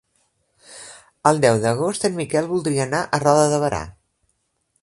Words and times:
El 1.31 1.43
deu 1.43 1.59
d'agost 1.65 2.09
en 2.09 2.17
Miquel 2.21 2.51
voldria 2.55 2.89
anar 2.89 3.03
a 3.19 3.23
Roda 3.29 3.49
de 3.55 3.63
Berà. 3.67 3.83